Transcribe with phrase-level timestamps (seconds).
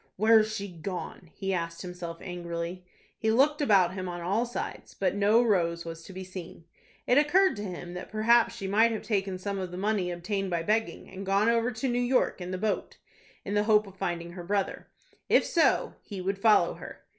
[0.15, 2.83] "Where's she gone?" he asked himself, angrily.
[3.19, 6.65] He looked about him on all sides, but no Rose was to be seen.
[7.05, 10.49] It occurred to him that perhaps she might have taken some of the money obtained
[10.49, 12.97] by begging, and gone over to New York in the boat,
[13.45, 14.87] in the hope of finding her brother.
[15.29, 17.03] If so, he would follow her.